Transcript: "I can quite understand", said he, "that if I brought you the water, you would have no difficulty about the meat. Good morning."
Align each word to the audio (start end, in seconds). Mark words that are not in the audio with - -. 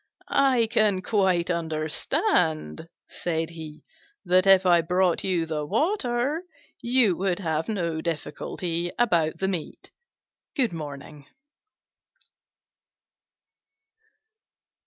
"I 0.47 0.65
can 0.71 1.03
quite 1.03 1.51
understand", 1.51 2.87
said 3.07 3.51
he, 3.51 3.83
"that 4.25 4.47
if 4.47 4.65
I 4.65 4.81
brought 4.81 5.23
you 5.23 5.45
the 5.45 5.63
water, 5.63 6.41
you 6.81 7.15
would 7.17 7.37
have 7.37 7.69
no 7.69 8.01
difficulty 8.01 8.91
about 8.97 9.37
the 9.37 9.47
meat. 9.47 9.91
Good 10.55 10.73
morning." 10.73 11.27